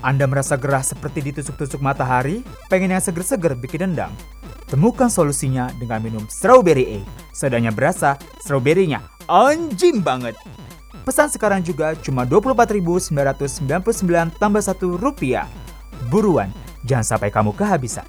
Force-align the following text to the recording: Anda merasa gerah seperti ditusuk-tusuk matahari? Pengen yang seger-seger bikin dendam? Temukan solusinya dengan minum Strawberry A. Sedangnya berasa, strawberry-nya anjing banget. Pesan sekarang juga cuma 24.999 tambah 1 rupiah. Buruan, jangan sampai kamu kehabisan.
Anda 0.00 0.24
merasa 0.24 0.56
gerah 0.56 0.80
seperti 0.80 1.20
ditusuk-tusuk 1.28 1.84
matahari? 1.84 2.40
Pengen 2.72 2.96
yang 2.96 3.04
seger-seger 3.04 3.52
bikin 3.60 3.92
dendam? 3.92 4.08
Temukan 4.72 5.12
solusinya 5.12 5.68
dengan 5.76 6.00
minum 6.00 6.24
Strawberry 6.30 6.96
A. 6.96 7.00
Sedangnya 7.36 7.68
berasa, 7.68 8.16
strawberry-nya 8.40 9.04
anjing 9.28 10.00
banget. 10.00 10.32
Pesan 11.04 11.28
sekarang 11.28 11.60
juga 11.60 11.92
cuma 12.00 12.24
24.999 12.24 13.12
tambah 14.40 14.62
1 14.62 14.96
rupiah. 14.96 15.44
Buruan, 16.08 16.48
jangan 16.88 17.16
sampai 17.16 17.28
kamu 17.28 17.52
kehabisan. 17.52 18.08